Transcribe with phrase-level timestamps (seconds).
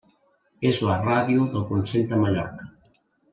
[0.69, 2.69] És la ràdio del Consell de Mallorca.